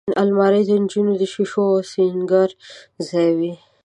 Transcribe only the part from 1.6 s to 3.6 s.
او سینګار ځای وي